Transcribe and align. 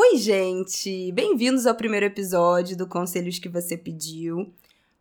Oi, 0.00 0.16
gente! 0.16 1.10
Bem-vindos 1.10 1.66
ao 1.66 1.74
primeiro 1.74 2.06
episódio 2.06 2.76
do 2.76 2.86
Conselhos 2.86 3.40
que 3.40 3.48
você 3.48 3.76
pediu. 3.76 4.54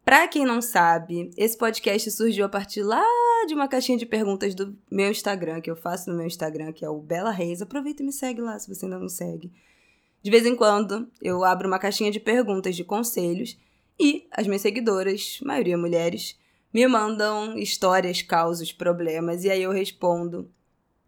Pra 0.04 0.28
quem 0.28 0.44
não 0.44 0.60
sabe, 0.60 1.30
esse 1.38 1.56
podcast 1.56 2.10
surgiu 2.10 2.44
a 2.48 2.50
partir 2.50 2.82
lá 2.82 3.06
de 3.46 3.54
uma 3.54 3.68
caixinha 3.68 3.96
de 3.96 4.08
perguntas 4.08 4.56
do 4.56 4.76
meu 4.90 5.12
Instagram, 5.12 5.62
que 5.62 5.70
eu 5.70 5.76
faço 5.76 6.10
no 6.10 6.18
meu 6.18 6.26
Instagram, 6.26 6.74
que 6.74 6.84
é 6.84 6.90
o 6.90 7.00
Bela 7.00 7.30
Reis. 7.30 7.62
Aproveita 7.62 8.02
e 8.02 8.08
me 8.08 8.12
segue 8.12 8.42
lá 8.42 8.58
se 8.58 8.74
você 8.74 8.86
ainda 8.86 8.98
não 8.98 9.08
segue. 9.08 9.52
De 10.24 10.32
vez 10.32 10.48
em 10.48 10.56
quando, 10.56 11.08
eu 11.22 11.44
abro 11.44 11.68
uma 11.68 11.78
caixinha 11.78 12.10
de 12.10 12.20
perguntas 12.20 12.76
de 12.76 12.84
conselhos 12.84 13.56
e 14.00 14.26
as 14.32 14.48
minhas 14.48 14.64
seguidoras, 14.64 15.38
maioria 15.44 15.78
mulheres, 15.78 16.40
me 16.74 16.88
mandam 16.88 17.56
histórias, 17.56 18.24
causos, 18.24 18.74
problemas, 18.74 19.44
e 19.44 19.52
aí 19.52 19.62
eu 19.62 19.72
respondo 19.72 20.50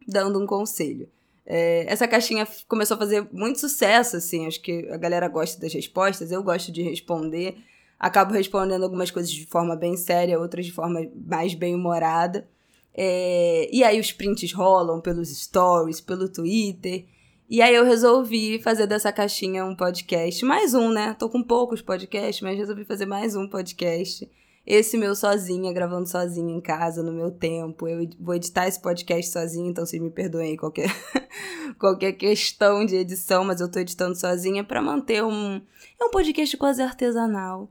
dando 0.07 0.39
um 0.39 0.45
conselho. 0.45 1.09
É, 1.51 1.83
essa 1.91 2.07
caixinha 2.07 2.47
começou 2.67 2.93
a 2.93 2.99
fazer 2.99 3.27
muito 3.33 3.59
sucesso, 3.59 4.15
assim, 4.15 4.45
acho 4.45 4.61
que 4.61 4.87
a 4.91 4.97
galera 4.97 5.27
gosta 5.27 5.59
das 5.59 5.73
respostas, 5.73 6.31
eu 6.31 6.43
gosto 6.43 6.71
de 6.71 6.83
responder. 6.83 7.57
Acabo 7.99 8.33
respondendo 8.33 8.83
algumas 8.83 9.09
coisas 9.09 9.31
de 9.31 9.47
forma 9.47 9.75
bem 9.75 9.97
séria, 9.97 10.39
outras 10.39 10.67
de 10.67 10.71
forma 10.71 11.01
mais 11.27 11.55
bem-humorada. 11.55 12.47
É, 12.93 13.67
e 13.73 13.83
aí 13.83 13.99
os 13.99 14.11
prints 14.11 14.53
rolam 14.53 15.01
pelos 15.01 15.29
stories, 15.29 15.99
pelo 15.99 16.29
Twitter. 16.29 17.05
E 17.49 17.63
aí 17.63 17.73
eu 17.73 17.83
resolvi 17.83 18.61
fazer 18.61 18.85
dessa 18.85 19.11
caixinha 19.11 19.65
um 19.65 19.75
podcast, 19.75 20.45
mais 20.45 20.75
um, 20.75 20.91
né? 20.91 21.15
Tô 21.17 21.27
com 21.27 21.41
poucos 21.41 21.81
podcasts, 21.81 22.41
mas 22.41 22.59
resolvi 22.59 22.85
fazer 22.85 23.07
mais 23.07 23.35
um 23.35 23.47
podcast 23.47 24.29
esse 24.65 24.97
meu 24.97 25.15
sozinha, 25.15 25.73
gravando 25.73 26.07
sozinha 26.07 26.53
em 26.53 26.61
casa, 26.61 27.01
no 27.01 27.11
meu 27.11 27.31
tempo. 27.31 27.87
Eu 27.87 28.07
vou 28.19 28.35
editar 28.35 28.67
esse 28.67 28.79
podcast 28.81 29.31
sozinha, 29.31 29.69
então 29.69 29.85
vocês 29.85 30.01
me 30.01 30.09
perdoem 30.09 30.55
qualquer, 30.55 30.89
qualquer 31.79 32.13
questão 32.13 32.85
de 32.85 32.95
edição, 32.95 33.43
mas 33.43 33.61
eu 33.61 33.71
tô 33.71 33.79
editando 33.79 34.15
sozinha 34.15 34.63
para 34.63 34.81
manter 34.81 35.23
um. 35.23 35.61
É 35.99 36.05
um 36.05 36.11
podcast 36.11 36.55
quase 36.57 36.81
artesanal. 36.81 37.69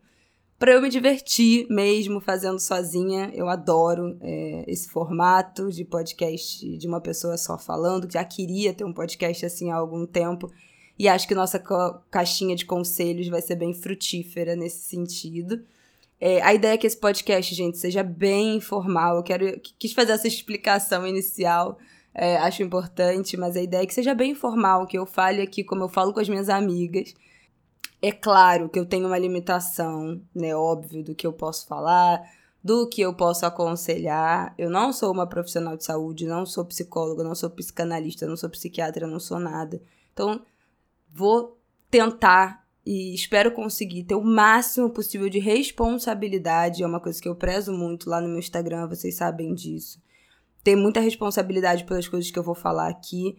Para 0.59 0.73
eu 0.73 0.83
me 0.83 0.89
divertir 0.89 1.69
mesmo 1.71 2.21
fazendo 2.21 2.59
sozinha. 2.59 3.31
Eu 3.33 3.49
adoro 3.49 4.19
é, 4.21 4.65
esse 4.67 4.89
formato 4.89 5.71
de 5.71 5.85
podcast 5.85 6.77
de 6.77 6.89
uma 6.89 7.01
pessoa 7.01 7.37
só 7.37 7.57
falando. 7.57 8.11
Já 8.11 8.25
queria 8.25 8.75
ter 8.75 8.83
um 8.83 8.93
podcast 8.93 9.47
assim 9.47 9.71
há 9.71 9.77
algum 9.77 10.05
tempo. 10.05 10.51
E 10.99 11.09
acho 11.09 11.29
que 11.29 11.35
nossa 11.35 11.63
caixinha 12.11 12.57
de 12.57 12.67
conselhos 12.67 13.29
vai 13.29 13.41
ser 13.41 13.55
bem 13.55 13.73
frutífera 13.73 14.57
nesse 14.57 14.81
sentido. 14.81 15.65
É, 16.21 16.43
a 16.43 16.53
ideia 16.53 16.75
é 16.75 16.77
que 16.77 16.87
esse 16.87 16.97
podcast, 16.97 17.55
gente, 17.55 17.79
seja 17.79 18.03
bem 18.03 18.57
informal. 18.57 19.17
Eu 19.17 19.23
quero, 19.23 19.61
quis 19.79 19.93
fazer 19.93 20.13
essa 20.13 20.27
explicação 20.27 21.07
inicial, 21.07 21.79
é, 22.13 22.37
acho 22.39 22.63
importante, 22.63 23.37
mas 23.37 23.57
a 23.57 23.63
ideia 23.63 23.83
é 23.83 23.87
que 23.87 23.95
seja 23.95 24.15
bem 24.15 24.33
informal, 24.33 24.87
que 24.87 24.99
eu 24.99 25.07
fale 25.07 25.41
aqui 25.41 25.63
como 25.63 25.85
eu 25.85 25.89
falo 25.89 26.13
com 26.13 26.21
as 26.21 26.29
minhas 26.29 26.49
amigas. 26.49 27.15
É 28.03 28.11
claro 28.13 28.69
que 28.69 28.79
eu 28.79 28.87
tenho 28.87 29.07
uma 29.07 29.19
limitação, 29.19 30.21
né, 30.35 30.55
óbvio, 30.55 31.03
do 31.05 31.15
que 31.15 31.27
eu 31.27 31.33
posso 31.33 31.67
falar, 31.67 32.21
do 32.63 32.89
que 32.89 33.01
eu 33.01 33.15
posso 33.15 33.47
aconselhar. 33.47 34.55
Eu 34.59 34.71
não 34.71 34.93
sou 34.93 35.13
uma 35.13 35.27
profissional 35.27 35.77
de 35.77 35.85
saúde, 35.85 36.27
não 36.27 36.45
sou 36.45 36.65
psicóloga, 36.65 37.23
não 37.23 37.35
sou 37.35 37.51
psicanalista, 37.51 38.27
não 38.27 38.37
sou 38.37 38.51
psiquiatra, 38.51 39.07
não 39.07 39.21
sou 39.21 39.39
nada. 39.39 39.81
Então, 40.13 40.41
vou 41.09 41.57
tentar 41.91 42.68
e 42.91 43.15
espero 43.15 43.53
conseguir 43.53 44.05
ter 44.05 44.15
o 44.15 44.25
máximo 44.25 44.89
possível 44.89 45.29
de 45.29 45.39
responsabilidade. 45.39 46.83
É 46.83 46.87
uma 46.87 46.99
coisa 46.99 47.21
que 47.21 47.29
eu 47.29 47.37
prezo 47.37 47.71
muito 47.71 48.09
lá 48.09 48.19
no 48.19 48.29
meu 48.29 48.39
Instagram, 48.39 48.89
vocês 48.89 49.15
sabem 49.15 49.53
disso. 49.53 50.01
Ter 50.65 50.75
muita 50.75 50.99
responsabilidade 50.99 51.85
pelas 51.85 52.09
coisas 52.09 52.31
que 52.31 52.39
eu 52.39 52.43
vou 52.43 52.55
falar 52.55 52.89
aqui. 52.89 53.37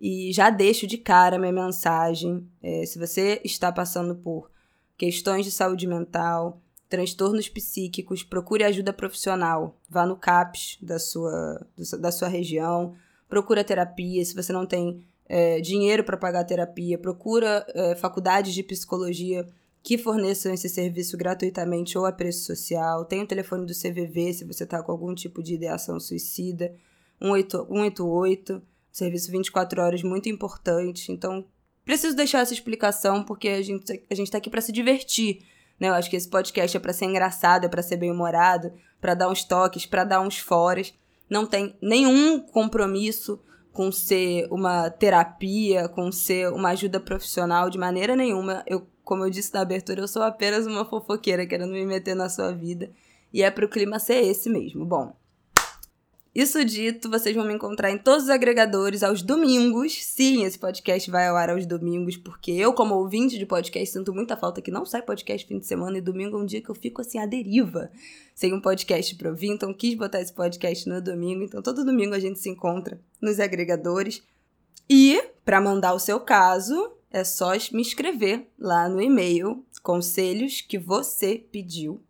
E 0.00 0.32
já 0.32 0.50
deixo 0.50 0.86
de 0.86 0.98
cara 0.98 1.36
minha 1.36 1.52
mensagem. 1.52 2.48
É, 2.62 2.86
se 2.86 2.96
você 2.96 3.40
está 3.44 3.72
passando 3.72 4.14
por 4.14 4.48
questões 4.96 5.44
de 5.44 5.50
saúde 5.50 5.84
mental, 5.84 6.62
transtornos 6.88 7.48
psíquicos, 7.48 8.22
procure 8.22 8.62
ajuda 8.62 8.92
profissional. 8.92 9.80
Vá 9.90 10.06
no 10.06 10.14
CAPS 10.16 10.78
da 10.80 11.00
sua, 11.00 11.66
da 11.98 12.12
sua 12.12 12.28
região, 12.28 12.94
procura 13.28 13.64
terapia. 13.64 14.24
Se 14.24 14.32
você 14.32 14.52
não 14.52 14.64
tem 14.64 15.04
é, 15.28 15.60
dinheiro 15.60 16.04
para 16.04 16.16
pagar 16.16 16.44
terapia, 16.44 16.98
procura 16.98 17.64
é, 17.74 17.94
faculdades 17.94 18.54
de 18.54 18.62
psicologia 18.62 19.46
que 19.82 19.98
forneçam 19.98 20.54
esse 20.54 20.68
serviço 20.68 21.16
gratuitamente 21.16 21.98
ou 21.98 22.06
a 22.06 22.12
preço 22.12 22.46
social. 22.46 23.04
Tem 23.04 23.22
o 23.22 23.26
telefone 23.26 23.66
do 23.66 23.74
CVV 23.74 24.32
se 24.32 24.44
você 24.44 24.64
está 24.64 24.82
com 24.82 24.92
algum 24.92 25.14
tipo 25.14 25.42
de 25.42 25.54
ideação 25.54 25.98
suicida. 25.98 26.72
188, 27.20 28.62
serviço 28.90 29.30
24 29.30 29.82
horas 29.82 30.02
muito 30.02 30.28
importante. 30.28 31.10
Então, 31.10 31.44
preciso 31.84 32.16
deixar 32.16 32.40
essa 32.40 32.54
explicação 32.54 33.24
porque 33.24 33.48
a 33.48 33.62
gente 33.62 34.04
a 34.08 34.14
gente 34.14 34.26
está 34.26 34.38
aqui 34.38 34.50
para 34.50 34.60
se 34.60 34.70
divertir. 34.70 35.44
Né? 35.80 35.88
Eu 35.88 35.94
acho 35.94 36.08
que 36.08 36.16
esse 36.16 36.28
podcast 36.28 36.76
é 36.76 36.80
para 36.80 36.92
ser 36.92 37.06
engraçado, 37.06 37.64
é 37.64 37.68
para 37.68 37.82
ser 37.82 37.96
bem-humorado, 37.96 38.72
para 39.00 39.14
dar 39.14 39.28
uns 39.28 39.42
toques, 39.42 39.84
para 39.84 40.04
dar 40.04 40.20
uns 40.20 40.38
foras. 40.38 40.94
Não 41.28 41.44
tem 41.44 41.76
nenhum 41.82 42.38
compromisso 42.38 43.40
com 43.72 43.90
ser 43.90 44.46
uma 44.50 44.90
terapia, 44.90 45.88
com 45.88 46.12
ser 46.12 46.52
uma 46.52 46.70
ajuda 46.70 47.00
profissional 47.00 47.70
de 47.70 47.78
maneira 47.78 48.14
nenhuma. 48.14 48.62
Eu, 48.66 48.86
como 49.04 49.24
eu 49.24 49.30
disse 49.30 49.52
na 49.54 49.60
abertura, 49.60 50.00
eu 50.00 50.08
sou 50.08 50.22
apenas 50.22 50.66
uma 50.66 50.84
fofoqueira 50.84 51.46
querendo 51.46 51.72
me 51.72 51.84
meter 51.86 52.14
na 52.14 52.28
sua 52.28 52.52
vida. 52.52 52.90
E 53.32 53.42
é 53.42 53.50
pro 53.50 53.68
clima 53.68 53.98
ser 53.98 54.24
esse 54.24 54.50
mesmo. 54.50 54.84
Bom, 54.84 55.14
isso 56.34 56.64
dito, 56.64 57.10
vocês 57.10 57.36
vão 57.36 57.44
me 57.44 57.52
encontrar 57.52 57.90
em 57.90 57.98
todos 57.98 58.24
os 58.24 58.30
agregadores 58.30 59.02
aos 59.02 59.22
domingos. 59.22 60.02
Sim, 60.02 60.44
esse 60.44 60.58
podcast 60.58 61.10
vai 61.10 61.28
ao 61.28 61.36
ar 61.36 61.50
aos 61.50 61.66
domingos, 61.66 62.16
porque 62.16 62.50
eu, 62.52 62.72
como 62.72 62.94
ouvinte 62.94 63.38
de 63.38 63.44
podcast, 63.44 63.92
sinto 63.92 64.14
muita 64.14 64.36
falta 64.36 64.62
que 64.62 64.70
não 64.70 64.86
sai 64.86 65.02
podcast 65.02 65.46
fim 65.46 65.58
de 65.58 65.66
semana 65.66 65.98
e 65.98 66.00
domingo 66.00 66.38
é 66.38 66.40
um 66.40 66.46
dia 66.46 66.62
que 66.62 66.70
eu 66.70 66.74
fico 66.74 67.02
assim 67.02 67.18
à 67.18 67.26
deriva, 67.26 67.90
sem 68.34 68.54
um 68.54 68.60
podcast 68.60 69.14
pra 69.16 69.28
ouvir. 69.28 69.48
Então, 69.48 69.74
quis 69.74 69.94
botar 69.94 70.22
esse 70.22 70.32
podcast 70.32 70.88
no 70.88 71.02
domingo. 71.02 71.44
Então, 71.44 71.62
todo 71.62 71.84
domingo 71.84 72.14
a 72.14 72.20
gente 72.20 72.38
se 72.38 72.48
encontra 72.48 72.98
nos 73.20 73.38
agregadores. 73.38 74.22
E, 74.88 75.22
para 75.44 75.60
mandar 75.60 75.92
o 75.92 75.98
seu 75.98 76.18
caso, 76.18 76.92
é 77.10 77.24
só 77.24 77.52
me 77.72 77.82
escrever 77.82 78.48
lá 78.58 78.88
no 78.88 79.02
e-mail 79.02 79.64
conselhos 79.82 80.60
que 80.60 80.78
você 80.78 81.44
pediu, 81.50 82.00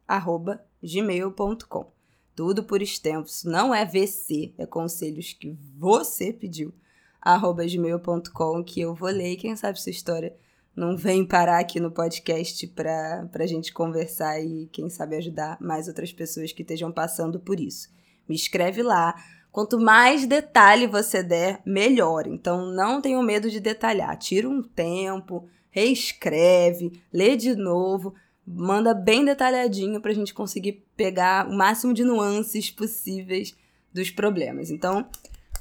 gmail.com. 0.83 1.92
Tudo 2.35 2.65
por 2.65 2.81
extenso. 2.81 3.49
Não 3.49 3.75
é 3.75 3.85
VC, 3.85 4.53
é 4.57 4.67
conselhos 4.67 5.33
que 5.33 5.57
você 5.77 6.33
pediu. 6.33 6.73
Arroba 7.21 7.65
gmail.com, 7.67 8.65
que 8.65 8.81
eu 8.81 8.95
vou 8.95 9.11
ler 9.11 9.33
e 9.33 9.37
quem 9.37 9.55
sabe 9.55 9.81
sua 9.81 9.91
história 9.91 10.35
não 10.75 10.97
vem 10.97 11.25
parar 11.25 11.59
aqui 11.59 11.79
no 11.79 11.91
podcast 11.91 12.67
para 12.69 13.29
a 13.35 13.47
gente 13.47 13.73
conversar 13.73 14.41
e, 14.41 14.69
quem 14.73 14.89
sabe, 14.89 15.17
ajudar 15.17 15.59
mais 15.61 15.87
outras 15.87 16.13
pessoas 16.13 16.51
que 16.51 16.63
estejam 16.63 16.91
passando 16.91 17.39
por 17.39 17.61
isso. 17.61 17.91
Me 18.27 18.35
escreve 18.35 18.83
lá. 18.83 19.15
Quanto 19.51 19.79
mais 19.79 20.27
detalhe 20.27 20.87
você 20.87 21.23
der, 21.23 21.61
melhor. 21.67 22.27
Então, 22.27 22.73
não 22.73 23.03
tenho 23.03 23.23
medo 23.23 23.51
de 23.51 23.61
detalhar. 23.61 24.17
Tira 24.17 24.49
um 24.49 24.63
tempo, 24.63 25.47
reescreve, 25.71 27.03
lê 27.13 27.37
de 27.37 27.55
novo 27.55 28.15
manda 28.47 28.95
bem 28.95 29.25
detalhadinho 29.25 30.01
para 30.01 30.11
a 30.11 30.15
gente 30.15 30.35
conseguir 30.35 30.85
pegar 30.97 31.49
o 31.49 31.53
máximo 31.53 31.95
de 31.95 32.05
nuances 32.05 32.71
possíveis 32.71 33.55
dos 33.93 34.11
problemas. 34.11 34.71
Então, 34.71 35.07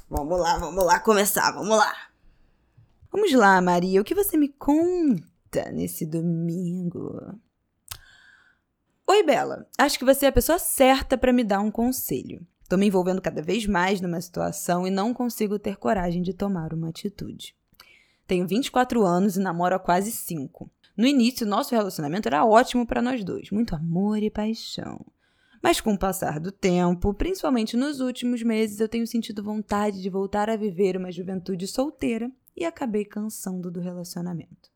vamos 0.08 0.40
lá, 0.40 0.58
vamos 0.58 0.84
lá 0.84 0.98
começar, 0.98 1.52
vamos 1.52 1.76
lá. 1.76 1.94
Vamos 3.10 3.32
lá, 3.32 3.60
Maria, 3.60 4.00
o 4.00 4.04
que 4.04 4.14
você 4.14 4.36
me 4.36 4.48
conta 4.48 5.70
nesse 5.70 6.06
domingo? 6.06 7.38
Oi, 9.06 9.22
Bela. 9.22 9.66
Acho 9.76 9.98
que 9.98 10.04
você 10.04 10.26
é 10.26 10.28
a 10.30 10.32
pessoa 10.32 10.58
certa 10.58 11.18
para 11.18 11.32
me 11.32 11.44
dar 11.44 11.60
um 11.60 11.70
conselho. 11.70 12.46
Tô 12.68 12.78
me 12.78 12.86
envolvendo 12.86 13.20
cada 13.20 13.42
vez 13.42 13.66
mais 13.66 14.00
numa 14.00 14.18
situação 14.18 14.86
e 14.86 14.90
não 14.90 15.12
consigo 15.12 15.58
ter 15.58 15.76
coragem 15.76 16.22
de 16.22 16.32
tomar 16.32 16.72
uma 16.72 16.88
atitude. 16.88 17.54
Tenho 18.26 18.46
24 18.46 19.04
anos 19.04 19.36
e 19.36 19.40
namoro 19.40 19.74
há 19.74 19.78
quase 19.78 20.10
5. 20.10 20.70
No 20.96 21.06
início, 21.06 21.46
nosso 21.46 21.74
relacionamento 21.74 22.28
era 22.28 22.44
ótimo 22.44 22.86
para 22.86 23.00
nós 23.00 23.24
dois, 23.24 23.50
muito 23.50 23.74
amor 23.74 24.22
e 24.22 24.30
paixão. 24.30 25.04
Mas 25.62 25.80
com 25.80 25.94
o 25.94 25.98
passar 25.98 26.40
do 26.40 26.50
tempo, 26.50 27.14
principalmente 27.14 27.76
nos 27.76 28.00
últimos 28.00 28.42
meses, 28.42 28.80
eu 28.80 28.88
tenho 28.88 29.06
sentido 29.06 29.42
vontade 29.42 30.02
de 30.02 30.10
voltar 30.10 30.50
a 30.50 30.56
viver 30.56 30.96
uma 30.96 31.12
juventude 31.12 31.66
solteira 31.66 32.30
e 32.56 32.64
acabei 32.64 33.04
cansando 33.04 33.70
do 33.70 33.80
relacionamento. 33.80 34.70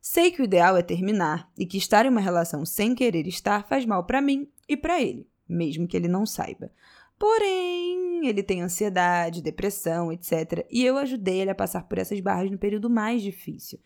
Sei 0.00 0.32
que 0.32 0.42
o 0.42 0.44
ideal 0.44 0.76
é 0.76 0.82
terminar 0.82 1.48
e 1.56 1.64
que 1.64 1.78
estar 1.78 2.04
em 2.06 2.08
uma 2.08 2.20
relação 2.20 2.66
sem 2.66 2.94
querer 2.94 3.26
estar 3.28 3.68
faz 3.68 3.86
mal 3.86 4.04
para 4.04 4.20
mim 4.20 4.48
e 4.68 4.76
para 4.76 5.00
ele, 5.00 5.28
mesmo 5.48 5.86
que 5.86 5.96
ele 5.96 6.08
não 6.08 6.26
saiba. 6.26 6.72
Porém, 7.18 8.26
ele 8.26 8.42
tem 8.42 8.62
ansiedade, 8.62 9.42
depressão, 9.42 10.10
etc. 10.10 10.66
E 10.68 10.84
eu 10.84 10.96
ajudei 10.96 11.40
ele 11.40 11.50
a 11.50 11.54
passar 11.54 11.84
por 11.84 11.98
essas 11.98 12.18
barras 12.18 12.50
no 12.50 12.58
período 12.58 12.90
mais 12.90 13.22
difícil. 13.22 13.78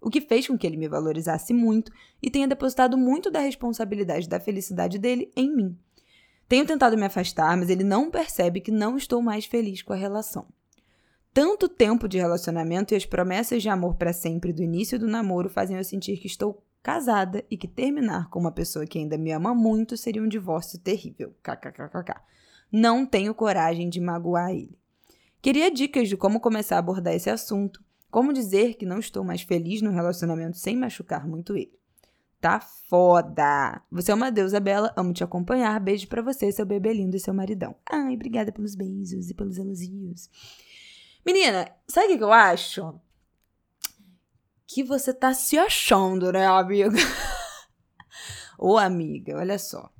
O 0.00 0.10
que 0.10 0.20
fez 0.20 0.46
com 0.46 0.56
que 0.56 0.66
ele 0.66 0.76
me 0.76 0.88
valorizasse 0.88 1.52
muito 1.52 1.92
e 2.22 2.30
tenha 2.30 2.48
depositado 2.48 2.96
muito 2.96 3.30
da 3.30 3.40
responsabilidade 3.40 4.28
da 4.28 4.40
felicidade 4.40 4.98
dele 4.98 5.30
em 5.36 5.54
mim. 5.54 5.78
Tenho 6.48 6.66
tentado 6.66 6.96
me 6.96 7.04
afastar, 7.04 7.56
mas 7.56 7.70
ele 7.70 7.84
não 7.84 8.10
percebe 8.10 8.60
que 8.60 8.72
não 8.72 8.96
estou 8.96 9.22
mais 9.22 9.44
feliz 9.44 9.82
com 9.82 9.92
a 9.92 9.96
relação. 9.96 10.46
Tanto 11.32 11.68
tempo 11.68 12.08
de 12.08 12.18
relacionamento 12.18 12.92
e 12.92 12.96
as 12.96 13.06
promessas 13.06 13.62
de 13.62 13.68
amor 13.68 13.94
para 13.94 14.12
sempre 14.12 14.52
do 14.52 14.62
início 14.62 14.98
do 14.98 15.06
namoro 15.06 15.48
fazem 15.48 15.76
eu 15.76 15.84
sentir 15.84 16.16
que 16.16 16.26
estou 16.26 16.60
casada 16.82 17.44
e 17.48 17.56
que 17.56 17.68
terminar 17.68 18.28
com 18.30 18.40
uma 18.40 18.50
pessoa 18.50 18.86
que 18.86 18.98
ainda 18.98 19.16
me 19.16 19.30
ama 19.30 19.54
muito 19.54 19.96
seria 19.96 20.22
um 20.22 20.28
divórcio 20.28 20.78
terrível. 20.78 21.32
KKKKK. 21.42 22.20
Não 22.72 23.06
tenho 23.06 23.34
coragem 23.34 23.88
de 23.88 24.00
magoar 24.00 24.50
ele. 24.50 24.76
Queria 25.40 25.70
dicas 25.70 26.08
de 26.08 26.16
como 26.16 26.40
começar 26.40 26.76
a 26.76 26.78
abordar 26.80 27.14
esse 27.14 27.30
assunto, 27.30 27.82
como 28.10 28.32
dizer 28.32 28.74
que 28.74 28.84
não 28.84 28.98
estou 28.98 29.24
mais 29.24 29.42
feliz 29.42 29.80
no 29.82 29.90
relacionamento 29.90 30.58
sem 30.58 30.76
machucar 30.76 31.26
muito 31.26 31.56
ele. 31.56 31.78
Tá 32.40 32.58
foda! 32.58 33.82
Você 33.92 34.10
é 34.10 34.14
uma 34.14 34.32
deusa 34.32 34.58
bela, 34.58 34.92
amo 34.96 35.12
te 35.12 35.22
acompanhar. 35.22 35.78
Beijo 35.78 36.08
para 36.08 36.22
você, 36.22 36.50
seu 36.50 36.64
bebê 36.64 36.92
lindo 36.94 37.16
e 37.16 37.20
seu 37.20 37.34
maridão. 37.34 37.76
Ai, 37.90 38.14
obrigada 38.14 38.50
pelos 38.50 38.74
beijos 38.74 39.28
e 39.28 39.34
pelos 39.34 39.58
elogios. 39.58 40.30
Menina, 41.24 41.70
sabe 41.86 42.14
o 42.14 42.18
que 42.18 42.24
eu 42.24 42.32
acho? 42.32 42.98
Que 44.66 44.82
você 44.82 45.12
tá 45.12 45.34
se 45.34 45.58
achando, 45.58 46.32
né, 46.32 46.46
amiga? 46.46 46.90
Ô, 48.58 48.78
amiga, 48.78 49.36
olha 49.36 49.58
só. 49.58 49.92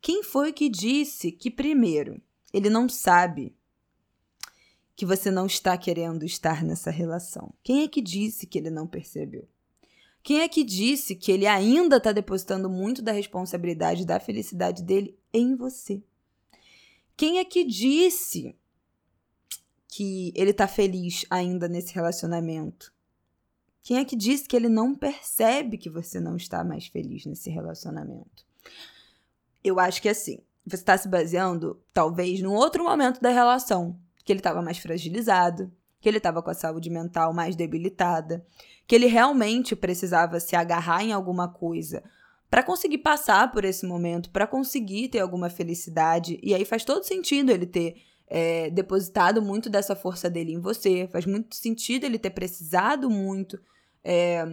Quem 0.00 0.22
foi 0.22 0.52
que 0.52 0.68
disse 0.68 1.30
que, 1.30 1.50
primeiro, 1.50 2.20
ele 2.52 2.70
não 2.70 2.88
sabe 2.88 3.56
que 4.98 5.06
você 5.06 5.30
não 5.30 5.46
está 5.46 5.78
querendo 5.78 6.24
estar 6.24 6.64
nessa 6.64 6.90
relação? 6.90 7.54
Quem 7.62 7.84
é 7.84 7.88
que 7.88 8.02
disse 8.02 8.48
que 8.48 8.58
ele 8.58 8.68
não 8.68 8.84
percebeu? 8.84 9.48
Quem 10.24 10.40
é 10.40 10.48
que 10.48 10.64
disse 10.64 11.14
que 11.14 11.30
ele 11.30 11.46
ainda 11.46 11.98
está 11.98 12.10
depositando 12.10 12.68
muito 12.68 13.00
da 13.00 13.12
responsabilidade 13.12 14.04
da 14.04 14.18
felicidade 14.18 14.82
dele 14.82 15.16
em 15.32 15.54
você? 15.54 16.02
Quem 17.16 17.38
é 17.38 17.44
que 17.44 17.62
disse 17.62 18.56
que 19.86 20.32
ele 20.34 20.52
tá 20.52 20.66
feliz 20.66 21.24
ainda 21.30 21.68
nesse 21.68 21.94
relacionamento? 21.94 22.92
Quem 23.84 23.98
é 23.98 24.04
que 24.04 24.16
disse 24.16 24.48
que 24.48 24.56
ele 24.56 24.68
não 24.68 24.96
percebe 24.96 25.78
que 25.78 25.88
você 25.88 26.18
não 26.18 26.34
está 26.34 26.64
mais 26.64 26.88
feliz 26.88 27.24
nesse 27.24 27.50
relacionamento? 27.50 28.44
Eu 29.62 29.78
acho 29.78 30.02
que 30.02 30.08
assim, 30.08 30.40
você 30.66 30.74
está 30.74 30.98
se 30.98 31.08
baseando, 31.08 31.80
talvez, 31.92 32.42
num 32.42 32.52
outro 32.52 32.82
momento 32.82 33.20
da 33.20 33.30
relação, 33.30 33.96
que 34.28 34.32
ele 34.32 34.40
estava 34.40 34.60
mais 34.60 34.76
fragilizado, 34.76 35.72
que 35.98 36.06
ele 36.06 36.18
estava 36.18 36.42
com 36.42 36.50
a 36.50 36.54
saúde 36.54 36.90
mental 36.90 37.32
mais 37.32 37.56
debilitada, 37.56 38.44
que 38.86 38.94
ele 38.94 39.06
realmente 39.06 39.74
precisava 39.74 40.38
se 40.38 40.54
agarrar 40.54 41.02
em 41.02 41.14
alguma 41.14 41.48
coisa 41.48 42.04
para 42.50 42.62
conseguir 42.62 42.98
passar 42.98 43.50
por 43.50 43.64
esse 43.64 43.86
momento, 43.86 44.28
para 44.28 44.46
conseguir 44.46 45.08
ter 45.08 45.20
alguma 45.20 45.48
felicidade. 45.48 46.38
E 46.42 46.54
aí 46.54 46.66
faz 46.66 46.84
todo 46.84 47.04
sentido 47.04 47.50
ele 47.50 47.64
ter 47.64 48.02
é, 48.26 48.68
depositado 48.68 49.40
muito 49.40 49.70
dessa 49.70 49.96
força 49.96 50.28
dele 50.28 50.52
em 50.52 50.60
você. 50.60 51.08
Faz 51.10 51.24
muito 51.24 51.56
sentido 51.56 52.04
ele 52.04 52.18
ter 52.18 52.28
precisado 52.28 53.08
muito 53.08 53.58
é, 54.04 54.44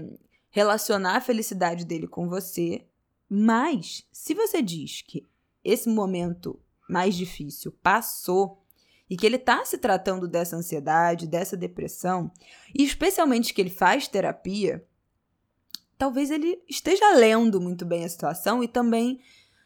relacionar 0.50 1.18
a 1.18 1.21
felicidade 1.21 1.83
dele 1.83 2.07
com 2.07 2.30
você. 2.30 2.86
Mas, 3.28 4.07
se 4.10 4.33
você 4.33 4.62
diz 4.62 5.01
que 5.01 5.28
esse 5.66 5.89
momento 5.89 6.57
mais 6.88 7.13
difícil 7.13 7.74
passou 7.83 8.64
e 9.10 9.16
que 9.16 9.25
ele 9.25 9.36
está 9.36 9.63
se 9.66 9.78
tratando 9.78 10.28
dessa 10.28 10.56
ansiedade, 10.56 11.28
dessa 11.28 11.56
depressão, 11.56 12.31
e 12.74 12.84
especialmente 12.84 13.54
que 13.54 13.62
ele 13.62 13.69
faz 13.69 14.07
terapia, 14.07 14.84
talvez 15.98 16.31
ele 16.31 16.62
esteja 16.68 17.13
lendo 17.13 17.62
muito 17.62 17.86
bem 17.86 18.04
a 18.04 18.10
situação 18.10 18.63
e 18.63 18.68
também 18.68 19.19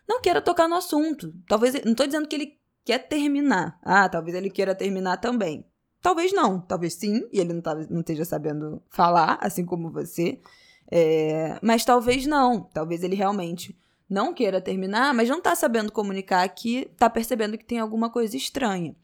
não 0.08 0.22
queira 0.22 0.42
tocar 0.42 0.68
no 0.68 0.76
assunto. 0.76 1.34
Talvez, 1.48 1.74
não 1.86 1.92
estou 1.92 2.06
dizendo 2.06 2.28
que 2.28 2.36
ele 2.36 2.60
quer 2.84 3.00
terminar. 3.08 3.80
Ah, 3.84 4.10
talvez 4.10 4.36
ele 4.36 4.50
queira 4.50 4.74
terminar 4.74 5.18
também. 5.18 5.66
Talvez 6.02 6.32
não, 6.32 6.62
talvez 6.62 6.94
sim, 6.94 7.28
e 7.32 7.40
ele 7.40 7.54
não, 7.54 7.62
tá, 7.62 7.76
não 7.76 8.00
esteja 8.00 8.24
sabendo 8.26 8.82
falar, 8.90 9.38
assim 9.42 9.66
como 9.66 9.92
você. 9.92 10.40
É, 10.90 11.60
mas 11.62 11.86
talvez 11.86 12.26
não. 12.26 12.64
Talvez 12.74 13.04
ele 13.04 13.16
realmente 13.16 13.78
não 14.10 14.34
queira 14.34 14.60
terminar, 14.60 15.14
mas 15.14 15.30
não 15.30 15.38
está 15.38 15.56
sabendo 15.56 15.92
comunicar 15.92 16.48
que 16.50 16.90
está 16.92 17.10
percebendo 17.10 17.58
que 17.58 17.66
tem 17.66 17.80
alguma 17.80 18.10
coisa 18.10 18.36
estranha. 18.36 18.96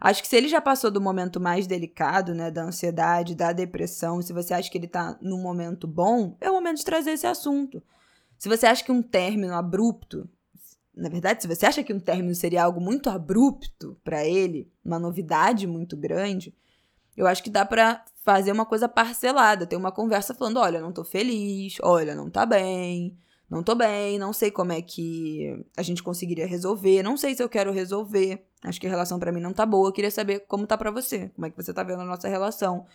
Acho 0.00 0.22
que 0.22 0.28
se 0.28 0.36
ele 0.36 0.48
já 0.48 0.60
passou 0.60 0.90
do 0.90 1.00
momento 1.00 1.40
mais 1.40 1.66
delicado, 1.66 2.34
né, 2.34 2.50
da 2.50 2.62
ansiedade, 2.62 3.34
da 3.34 3.52
depressão, 3.52 4.22
se 4.22 4.32
você 4.32 4.54
acha 4.54 4.70
que 4.70 4.78
ele 4.78 4.86
está 4.86 5.18
num 5.20 5.42
momento 5.42 5.86
bom, 5.86 6.36
é 6.40 6.50
o 6.50 6.54
momento 6.54 6.78
de 6.78 6.84
trazer 6.84 7.12
esse 7.12 7.26
assunto. 7.26 7.82
Se 8.38 8.48
você 8.48 8.66
acha 8.66 8.84
que 8.84 8.92
um 8.92 9.02
término 9.02 9.54
abrupto 9.54 10.28
na 10.98 11.08
verdade, 11.08 11.40
se 11.40 11.48
você 11.48 11.64
acha 11.64 11.84
que 11.84 11.92
um 11.92 12.00
término 12.00 12.34
seria 12.34 12.64
algo 12.64 12.80
muito 12.80 13.08
abrupto 13.08 13.96
para 14.02 14.24
ele, 14.24 14.68
uma 14.84 14.98
novidade 14.98 15.64
muito 15.64 15.96
grande, 15.96 16.52
eu 17.16 17.24
acho 17.24 17.42
que 17.42 17.50
dá 17.50 17.64
para 17.64 18.04
fazer 18.24 18.50
uma 18.50 18.66
coisa 18.66 18.88
parcelada, 18.88 19.64
ter 19.64 19.76
uma 19.76 19.92
conversa 19.92 20.34
falando, 20.34 20.58
olha, 20.58 20.80
não 20.80 20.92
tô 20.92 21.04
feliz, 21.04 21.76
olha, 21.82 22.16
não 22.16 22.28
tá 22.28 22.44
bem, 22.44 23.16
não 23.50 23.62
tô 23.62 23.74
bem, 23.74 24.18
não 24.18 24.32
sei 24.32 24.50
como 24.50 24.72
é 24.72 24.82
que 24.82 25.64
a 25.76 25.82
gente 25.82 26.02
conseguiria 26.02 26.46
resolver, 26.46 27.02
não 27.02 27.16
sei 27.16 27.34
se 27.34 27.42
eu 27.42 27.48
quero 27.48 27.72
resolver. 27.72 28.44
Acho 28.62 28.80
que 28.80 28.86
a 28.86 28.90
relação 28.90 29.18
para 29.18 29.32
mim 29.32 29.40
não 29.40 29.52
tá 29.52 29.64
boa, 29.64 29.92
queria 29.92 30.10
saber 30.10 30.40
como 30.40 30.66
tá 30.66 30.76
para 30.76 30.90
você, 30.90 31.30
como 31.30 31.46
é 31.46 31.50
que 31.50 31.56
você 31.56 31.72
tá 31.72 31.82
vendo 31.82 32.02
a 32.02 32.04
nossa 32.04 32.28
relação. 32.28 32.86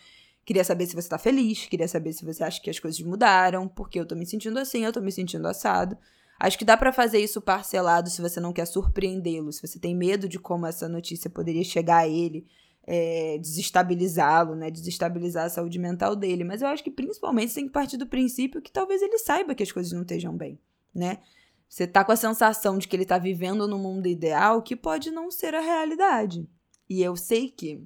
Queria 0.44 0.62
saber 0.62 0.86
se 0.86 0.94
você 0.94 1.08
tá 1.08 1.18
feliz, 1.18 1.66
queria 1.66 1.88
saber 1.88 2.12
se 2.12 2.24
você 2.24 2.44
acha 2.44 2.60
que 2.60 2.70
as 2.70 2.78
coisas 2.78 3.00
mudaram, 3.00 3.66
porque 3.66 3.98
eu 3.98 4.06
tô 4.06 4.14
me 4.14 4.26
sentindo 4.26 4.58
assim, 4.58 4.84
eu 4.84 4.92
tô 4.92 5.00
me 5.00 5.10
sentindo 5.10 5.48
assado. 5.48 5.96
Acho 6.38 6.58
que 6.58 6.64
dá 6.64 6.76
para 6.76 6.92
fazer 6.92 7.18
isso 7.18 7.40
parcelado 7.40 8.10
se 8.10 8.20
você 8.20 8.38
não 8.38 8.52
quer 8.52 8.66
surpreendê-lo, 8.66 9.52
se 9.52 9.66
você 9.66 9.78
tem 9.78 9.94
medo 9.94 10.28
de 10.28 10.38
como 10.38 10.66
essa 10.66 10.88
notícia 10.88 11.30
poderia 11.30 11.64
chegar 11.64 11.98
a 11.98 12.08
ele, 12.08 12.46
é, 12.86 13.38
desestabilizá-lo, 13.38 14.54
né? 14.54 14.70
Desestabilizar 14.70 15.46
a 15.46 15.50
saúde 15.50 15.78
mental 15.78 16.14
dele. 16.14 16.44
Mas 16.44 16.62
eu 16.62 16.68
acho 16.68 16.84
que 16.84 16.90
principalmente 16.90 17.50
você 17.50 17.56
tem 17.56 17.66
que 17.66 17.72
partir 17.72 17.96
do 17.96 18.06
princípio 18.06 18.62
que 18.62 18.70
talvez 18.70 19.02
ele 19.02 19.18
saiba 19.18 19.54
que 19.54 19.62
as 19.62 19.72
coisas 19.72 19.92
não 19.92 20.02
estejam 20.02 20.36
bem, 20.36 20.58
né? 20.94 21.18
Você 21.68 21.86
tá 21.86 22.04
com 22.04 22.12
a 22.12 22.16
sensação 22.16 22.78
de 22.78 22.86
que 22.86 22.94
ele 22.94 23.04
tá 23.04 23.18
vivendo 23.18 23.66
no 23.66 23.78
mundo 23.78 24.06
ideal 24.06 24.62
que 24.62 24.76
pode 24.76 25.10
não 25.10 25.30
ser 25.30 25.54
a 25.54 25.60
realidade. 25.60 26.48
E 26.88 27.02
eu 27.02 27.16
sei 27.16 27.48
que 27.48 27.82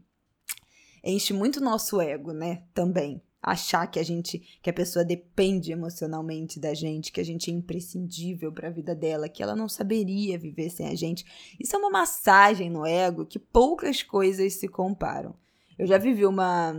enche 1.02 1.32
muito 1.32 1.60
nosso 1.60 2.00
ego, 2.00 2.32
né? 2.32 2.64
Também 2.74 3.22
achar 3.42 3.86
que 3.86 3.98
a 3.98 4.02
gente, 4.02 4.38
que 4.62 4.68
a 4.68 4.72
pessoa 4.72 5.04
depende 5.04 5.72
emocionalmente 5.72 6.58
da 6.58 6.74
gente, 6.74 7.12
que 7.12 7.20
a 7.20 7.24
gente 7.24 7.50
é 7.50 7.54
imprescindível 7.54 8.52
para 8.52 8.68
a 8.68 8.72
vida 8.72 8.94
dela, 8.94 9.28
que 9.28 9.42
ela 9.42 9.54
não 9.54 9.68
saberia 9.68 10.38
viver 10.38 10.70
sem 10.70 10.88
a 10.88 10.94
gente. 10.94 11.24
Isso 11.58 11.74
é 11.74 11.78
uma 11.78 11.90
massagem 11.90 12.68
no 12.68 12.84
ego 12.84 13.24
que 13.24 13.38
poucas 13.38 14.02
coisas 14.02 14.54
se 14.54 14.68
comparam. 14.68 15.34
Eu 15.78 15.86
já 15.86 15.98
vivi 15.98 16.26
uma, 16.26 16.74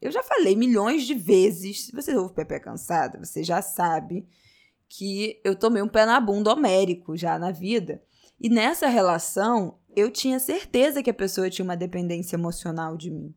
eu 0.00 0.12
já 0.12 0.22
falei 0.22 0.54
milhões 0.54 1.04
de 1.04 1.14
vezes, 1.14 1.86
se 1.86 1.92
você 1.92 2.14
ouve 2.14 2.34
Pepe 2.34 2.60
Cansada, 2.60 3.24
você 3.24 3.42
já 3.42 3.62
sabe 3.62 4.28
que 4.86 5.40
eu 5.42 5.56
tomei 5.56 5.82
um 5.82 5.88
pé 5.88 6.04
na 6.04 6.20
bunda 6.20 6.52
homérico 6.52 7.16
já 7.16 7.38
na 7.38 7.50
vida. 7.50 8.02
E 8.38 8.50
nessa 8.50 8.86
relação, 8.86 9.78
eu 9.96 10.10
tinha 10.10 10.38
certeza 10.38 11.02
que 11.02 11.08
a 11.08 11.14
pessoa 11.14 11.48
tinha 11.48 11.64
uma 11.64 11.76
dependência 11.76 12.36
emocional 12.36 12.96
de 12.96 13.10
mim. 13.10 13.34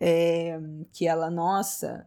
É, 0.00 0.58
que 0.92 1.06
ela, 1.06 1.30
nossa, 1.30 2.06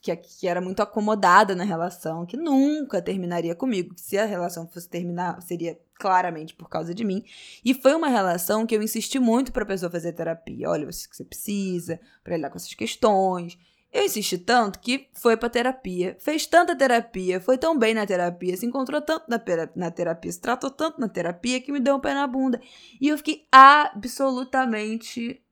que, 0.00 0.14
que 0.16 0.48
era 0.48 0.60
muito 0.60 0.80
acomodada 0.80 1.54
na 1.54 1.64
relação, 1.64 2.26
que 2.26 2.36
nunca 2.36 3.02
terminaria 3.02 3.54
comigo, 3.54 3.94
que 3.94 4.00
se 4.00 4.18
a 4.18 4.24
relação 4.24 4.68
fosse 4.68 4.88
terminar, 4.88 5.40
seria 5.42 5.78
claramente 5.98 6.54
por 6.54 6.68
causa 6.68 6.94
de 6.94 7.04
mim. 7.04 7.24
E 7.64 7.74
foi 7.74 7.94
uma 7.94 8.08
relação 8.08 8.66
que 8.66 8.74
eu 8.74 8.82
insisti 8.82 9.18
muito 9.18 9.52
para 9.52 9.64
a 9.64 9.66
pessoa 9.66 9.90
fazer 9.90 10.12
terapia. 10.12 10.70
Olha, 10.70 10.86
você 10.86 11.08
que 11.08 11.16
você 11.16 11.24
precisa, 11.24 12.00
para 12.22 12.36
lidar 12.36 12.50
com 12.50 12.56
essas 12.56 12.74
questões. 12.74 13.58
Eu 13.92 14.04
insisti 14.04 14.36
tanto 14.36 14.78
que 14.80 15.08
foi 15.14 15.34
para 15.36 15.48
terapia, 15.48 16.14
fez 16.20 16.46
tanta 16.46 16.76
terapia, 16.76 17.40
foi 17.40 17.56
tão 17.56 17.76
bem 17.78 17.94
na 17.94 18.06
terapia, 18.06 18.54
se 18.56 18.66
encontrou 18.66 19.00
tanto 19.00 19.24
na, 19.28 19.40
na 19.74 19.90
terapia, 19.90 20.30
se 20.30 20.40
tratou 20.40 20.70
tanto 20.70 21.00
na 21.00 21.08
terapia 21.08 21.60
que 21.60 21.72
me 21.72 21.80
deu 21.80 21.96
um 21.96 22.00
pé 22.00 22.12
na 22.12 22.26
bunda. 22.26 22.60
E 23.00 23.08
eu 23.08 23.16
fiquei 23.16 23.46
absolutamente 23.50 25.42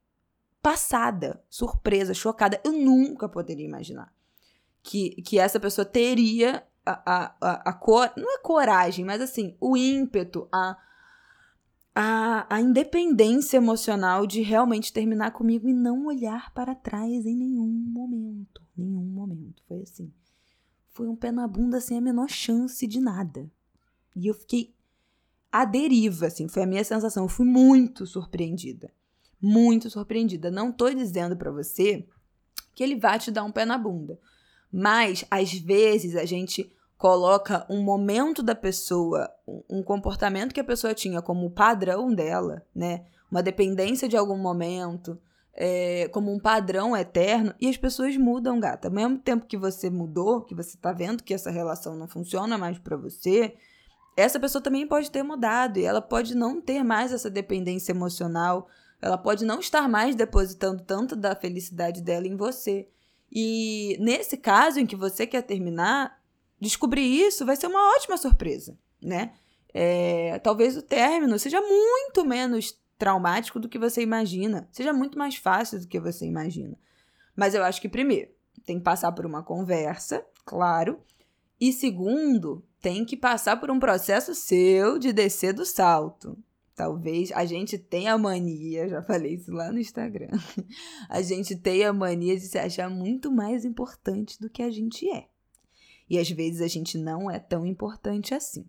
passada, 0.63 1.43
surpresa, 1.49 2.13
chocada. 2.13 2.61
Eu 2.63 2.73
nunca 2.73 3.27
poderia 3.29 3.65
imaginar 3.65 4.16
que, 4.87 5.21
que 5.23 5.37
essa 5.37 5.59
pessoa 5.59 5.85
teria 5.85 6.65
a, 6.87 7.35
a, 7.41 7.71
a, 7.71 7.73
cor, 7.73 8.09
não 8.17 8.33
é 8.37 8.39
coragem, 8.39 9.05
mas 9.05 9.21
assim, 9.21 9.57
o 9.61 9.77
ímpeto, 9.77 10.49
a, 10.53 10.79
a, 11.93 12.47
a 12.49 12.61
independência 12.61 13.57
emocional 13.57 14.25
de 14.29 14.43
realmente 14.43 14.93
terminar 14.93 15.33
comigo 15.33 15.69
e 15.69 15.75
não 15.75 16.07
olhar 16.07 16.55
para 16.55 16.73
trás 16.73 17.27
em 17.27 17.35
nenhum 17.35 17.67
momento. 17.67 18.63
Nenhum 18.77 19.03
momento. 19.03 19.61
Foi 19.67 19.83
assim. 19.83 20.13
Foi 20.91 21.09
um 21.09 21.17
pé 21.17 21.33
na 21.33 21.49
bunda 21.49 21.81
sem 21.81 21.99
a 21.99 22.01
menor 22.01 22.31
chance 22.31 22.87
de 22.87 23.01
nada. 23.01 23.51
E 24.15 24.29
eu 24.29 24.35
fiquei 24.35 24.73
à 25.51 25.65
deriva, 25.65 26.27
assim, 26.27 26.47
foi 26.47 26.63
a 26.63 26.67
minha 26.67 26.85
sensação. 26.85 27.25
Eu 27.25 27.29
fui 27.29 27.45
muito 27.45 28.07
surpreendida. 28.07 28.93
Muito 29.43 29.91
surpreendida. 29.91 30.49
Não 30.49 30.71
tô 30.71 30.89
dizendo 30.91 31.37
para 31.37 31.51
você 31.51 32.07
que 32.73 32.85
ele 32.85 32.95
vai 32.95 33.19
te 33.19 33.33
dar 33.33 33.43
um 33.43 33.51
pé 33.51 33.65
na 33.65 33.77
bunda. 33.77 34.21
Mas, 34.73 35.25
às 35.31 35.53
vezes, 35.53 36.17
a 36.17 36.25
gente 36.25 36.71
coloca 36.99 37.67
um 37.69 37.83
momento 37.83 38.43
da 38.43 38.55
pessoa, 38.55 39.31
um 39.69 39.83
comportamento 39.83 40.55
que 40.55 40.61
a 40.61 40.65
pessoa 40.65 40.95
tinha 40.95 41.21
como 41.21 41.51
padrão 41.51 42.13
dela, 42.13 42.63
né? 42.75 43.05
Uma 43.31 43.43
dependência 43.43 44.09
de 44.09 44.17
algum 44.17 44.39
momento, 44.39 45.19
é, 45.53 46.09
como 46.09 46.33
um 46.33 46.39
padrão 46.39 46.97
eterno, 46.97 47.55
e 47.61 47.69
as 47.69 47.77
pessoas 47.77 48.17
mudam, 48.17 48.61
gata. 48.61 48.89
Ao 48.89 48.95
mesmo 48.95 49.19
tempo 49.19 49.47
que 49.47 49.57
você 49.57 49.91
mudou, 49.91 50.43
que 50.43 50.55
você 50.55 50.77
tá 50.79 50.93
vendo 50.93 51.23
que 51.23 51.35
essa 51.35 51.51
relação 51.51 51.97
não 51.97 52.07
funciona 52.07 52.57
mais 52.57 52.79
para 52.79 52.97
você, 52.97 53.55
essa 54.17 54.41
pessoa 54.41 54.63
também 54.63 54.87
pode 54.87 55.11
ter 55.11 55.23
mudado 55.23 55.79
e 55.79 55.85
ela 55.85 56.01
pode 56.01 56.35
não 56.35 56.61
ter 56.61 56.83
mais 56.83 57.13
essa 57.13 57.29
dependência 57.29 57.93
emocional, 57.93 58.67
ela 59.01 59.19
pode 59.19 59.45
não 59.45 59.61
estar 59.61 59.87
mais 59.89 60.15
depositando 60.15 60.83
tanto 60.83 61.15
da 61.15 61.37
felicidade 61.37 62.01
dela 62.01 62.27
em 62.27 62.35
você. 62.35 62.89
E 63.31 63.97
nesse 64.01 64.37
caso 64.37 64.79
em 64.79 64.87
que 64.87 64.97
você 64.97 65.27
quer 65.27 65.43
terminar, 65.43 66.21
descobrir 66.61 67.03
isso 67.03 67.45
vai 67.45 67.57
ser 67.57 67.67
uma 67.67 67.95
ótima 67.95 68.17
surpresa, 68.17 68.79
né? 69.03 69.33
É, 69.75 70.39
talvez 70.39 70.77
o 70.77 70.83
término 70.83 71.39
seja 71.39 71.61
muito 71.61 72.25
menos 72.25 72.79
traumático 72.99 73.61
do 73.61 73.69
que 73.69 73.79
você 73.79 74.03
imagina, 74.03 74.69
seja 74.73 74.93
muito 74.93 75.19
mais 75.19 75.37
fácil 75.37 75.81
do 75.81 75.87
que 75.87 76.01
você 76.01 76.25
imagina. 76.25 76.79
Mas 77.35 77.55
eu 77.55 77.63
acho 77.63 77.81
que, 77.81 77.89
primeiro, 77.89 78.31
tem 78.65 78.79
que 78.79 78.85
passar 78.85 79.13
por 79.13 79.27
uma 79.27 79.43
conversa, 79.43 80.25
claro, 80.45 80.99
e 81.61 81.73
segundo, 81.73 82.65
tem 82.81 83.05
que 83.05 83.17
passar 83.17 83.59
por 83.59 83.71
um 83.71 83.79
processo 83.79 84.35
seu 84.35 84.99
de 84.99 85.13
descer 85.13 85.53
do 85.53 85.65
salto. 85.65 86.39
Talvez 86.77 87.33
a 87.33 87.47
gente 87.47 87.79
tenha 87.79 88.13
a 88.13 88.19
mania, 88.19 88.87
já 88.87 89.03
falei 89.03 89.37
isso 89.37 89.51
lá 89.51 89.73
no 89.73 89.79
Instagram, 89.79 90.29
a 91.09 91.23
gente 91.23 91.57
tenha 91.57 91.89
a 91.89 91.93
mania 91.93 92.37
de 92.37 92.43
se 92.43 92.59
achar 92.59 92.91
muito 92.91 93.33
mais 93.33 93.65
importante 93.65 94.39
do 94.39 94.51
que 94.51 94.63
a 94.63 94.71
gente 94.71 95.11
é. 95.11 95.27
E 96.09 96.19
às 96.19 96.31
vezes 96.31 96.61
a 96.61 96.69
gente 96.69 96.99
não 96.99 97.31
é 97.31 97.39
tão 97.39 97.65
importante 97.65 98.35
assim, 98.35 98.69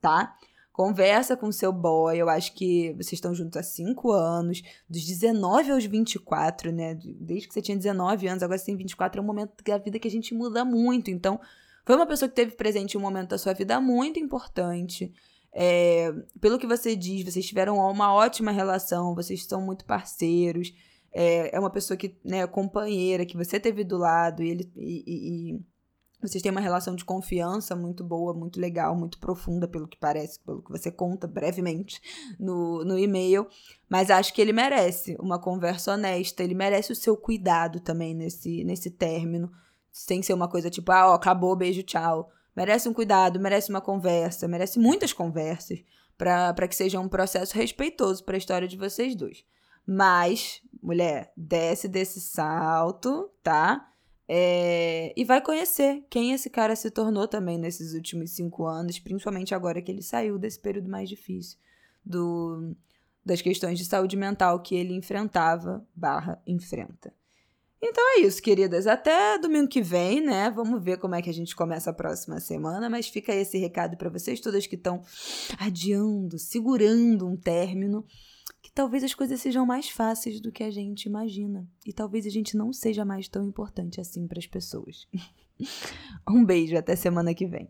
tá? 0.00 0.36
Conversa 0.72 1.36
com 1.36 1.50
seu 1.50 1.72
boy, 1.72 2.16
eu 2.16 2.28
acho 2.28 2.54
que 2.54 2.92
vocês 2.92 3.14
estão 3.14 3.34
juntos 3.34 3.56
há 3.56 3.62
5 3.64 4.12
anos, 4.12 4.62
dos 4.88 5.04
19 5.04 5.72
aos 5.72 5.84
24, 5.84 6.70
né? 6.70 6.94
Desde 6.94 7.48
que 7.48 7.54
você 7.54 7.60
tinha 7.60 7.76
19 7.76 8.28
anos, 8.28 8.44
agora 8.44 8.56
você 8.56 8.66
tem 8.66 8.76
24, 8.76 9.20
é 9.20 9.22
um 9.22 9.26
momento 9.26 9.64
da 9.64 9.78
vida 9.78 9.98
que 9.98 10.06
a 10.06 10.10
gente 10.10 10.32
muda 10.32 10.64
muito. 10.64 11.10
Então, 11.10 11.40
foi 11.84 11.96
uma 11.96 12.06
pessoa 12.06 12.28
que 12.28 12.36
teve 12.36 12.52
presente 12.52 12.94
em 12.94 12.98
um 12.98 13.02
momento 13.02 13.30
da 13.30 13.38
sua 13.38 13.52
vida 13.52 13.80
muito 13.80 14.20
importante. 14.20 15.12
É, 15.52 16.12
pelo 16.40 16.58
que 16.58 16.66
você 16.66 16.94
diz, 16.94 17.24
vocês 17.24 17.46
tiveram 17.46 17.76
uma 17.76 18.12
ótima 18.12 18.50
relação, 18.50 19.14
vocês 19.14 19.44
são 19.44 19.60
muito 19.60 19.84
parceiros. 19.84 20.72
É, 21.12 21.56
é 21.56 21.60
uma 21.60 21.70
pessoa 21.70 21.96
que, 21.96 22.16
né, 22.24 22.46
companheira, 22.46 23.26
que 23.26 23.36
você 23.36 23.58
teve 23.58 23.82
do 23.84 23.96
lado, 23.96 24.42
e 24.42 24.50
ele. 24.50 24.72
E, 24.76 25.04
e, 25.06 25.60
vocês 26.20 26.42
têm 26.42 26.50
uma 26.50 26.60
relação 26.60 26.96
de 26.96 27.04
confiança 27.04 27.76
muito 27.76 28.02
boa, 28.02 28.34
muito 28.34 28.60
legal, 28.60 28.96
muito 28.96 29.20
profunda, 29.20 29.68
pelo 29.68 29.86
que 29.86 29.96
parece, 29.96 30.40
pelo 30.40 30.62
que 30.62 30.70
você 30.70 30.90
conta 30.90 31.28
brevemente 31.28 32.00
no, 32.40 32.84
no 32.84 32.98
e-mail. 32.98 33.46
Mas 33.88 34.10
acho 34.10 34.34
que 34.34 34.40
ele 34.40 34.52
merece 34.52 35.16
uma 35.20 35.38
conversa 35.38 35.92
honesta, 35.92 36.42
ele 36.42 36.56
merece 36.56 36.90
o 36.90 36.96
seu 36.96 37.16
cuidado 37.16 37.78
também 37.78 38.14
nesse, 38.14 38.64
nesse 38.64 38.90
término, 38.90 39.48
sem 39.92 40.20
ser 40.20 40.34
uma 40.34 40.48
coisa 40.48 40.68
tipo, 40.68 40.90
ah, 40.90 41.10
ó, 41.10 41.14
acabou, 41.14 41.54
beijo, 41.54 41.84
tchau. 41.84 42.32
Merece 42.58 42.88
um 42.88 42.92
cuidado, 42.92 43.38
merece 43.38 43.70
uma 43.70 43.80
conversa, 43.80 44.48
merece 44.48 44.80
muitas 44.80 45.12
conversas 45.12 45.78
para 46.16 46.66
que 46.66 46.74
seja 46.74 46.98
um 46.98 47.08
processo 47.08 47.54
respeitoso 47.54 48.24
para 48.24 48.36
a 48.36 48.38
história 48.38 48.66
de 48.66 48.76
vocês 48.76 49.14
dois. 49.14 49.44
Mas, 49.86 50.60
mulher, 50.82 51.32
desce 51.36 51.86
desse 51.86 52.20
salto, 52.20 53.30
tá? 53.44 53.88
É, 54.26 55.14
e 55.16 55.24
vai 55.24 55.40
conhecer 55.40 56.04
quem 56.10 56.32
esse 56.32 56.50
cara 56.50 56.74
se 56.74 56.90
tornou 56.90 57.28
também 57.28 57.56
nesses 57.56 57.94
últimos 57.94 58.32
cinco 58.32 58.66
anos, 58.66 58.98
principalmente 58.98 59.54
agora 59.54 59.80
que 59.80 59.92
ele 59.92 60.02
saiu 60.02 60.36
desse 60.36 60.58
período 60.58 60.90
mais 60.90 61.08
difícil 61.08 61.56
do, 62.04 62.74
das 63.24 63.40
questões 63.40 63.78
de 63.78 63.84
saúde 63.84 64.16
mental 64.16 64.60
que 64.60 64.74
ele 64.74 64.94
enfrentava 64.94 65.86
barra 65.94 66.42
enfrenta. 66.44 67.14
Então 67.80 68.02
é 68.16 68.20
isso, 68.20 68.42
queridas. 68.42 68.86
Até 68.86 69.38
domingo 69.38 69.68
que 69.68 69.80
vem, 69.80 70.20
né? 70.20 70.50
Vamos 70.50 70.82
ver 70.82 70.98
como 70.98 71.14
é 71.14 71.22
que 71.22 71.30
a 71.30 71.34
gente 71.34 71.54
começa 71.54 71.90
a 71.90 71.94
próxima 71.94 72.40
semana, 72.40 72.90
mas 72.90 73.08
fica 73.08 73.32
esse 73.32 73.56
recado 73.56 73.96
para 73.96 74.10
vocês 74.10 74.40
todas 74.40 74.66
que 74.66 74.74
estão 74.74 75.02
adiando, 75.58 76.38
segurando 76.38 77.26
um 77.26 77.36
término 77.36 78.04
que 78.60 78.72
talvez 78.72 79.04
as 79.04 79.14
coisas 79.14 79.40
sejam 79.40 79.64
mais 79.64 79.88
fáceis 79.88 80.40
do 80.40 80.50
que 80.50 80.64
a 80.64 80.70
gente 80.70 81.04
imagina. 81.04 81.66
E 81.86 81.92
talvez 81.92 82.26
a 82.26 82.30
gente 82.30 82.56
não 82.56 82.72
seja 82.72 83.04
mais 83.04 83.28
tão 83.28 83.44
importante 83.44 84.00
assim 84.00 84.26
para 84.26 84.38
as 84.38 84.46
pessoas. 84.46 85.06
um 86.28 86.44
beijo, 86.44 86.76
até 86.76 86.96
semana 86.96 87.32
que 87.32 87.46
vem. 87.46 87.68